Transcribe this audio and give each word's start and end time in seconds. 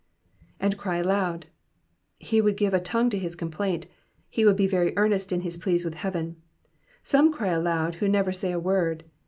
''^And 0.59 0.77
cry 0.77 0.97
aloud."*^ 0.97 1.43
He 2.17 2.41
would 2.41 2.57
give 2.57 2.73
a 2.73 2.79
tongue 2.79 3.11
to 3.11 3.19
his 3.19 3.35
complaint; 3.35 3.85
he 4.31 4.43
would 4.43 4.55
be 4.55 4.65
very 4.65 4.93
earnest 4.97 5.31
in 5.31 5.41
his 5.41 5.57
pleas 5.57 5.85
with 5.85 5.93
heaven. 5.93 6.37
Some 7.03 7.31
cry 7.31 7.49
aloud 7.49 7.93
who 8.01 8.07
never 8.09 8.31
say 8.31 8.51
a 8.51 8.57
word. 8.59 9.03